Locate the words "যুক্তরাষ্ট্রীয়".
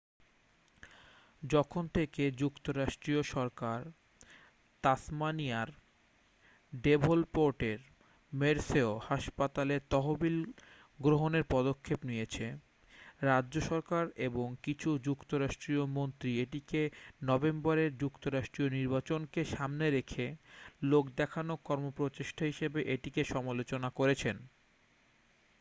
2.31-3.23, 14.97-15.85, 17.97-18.69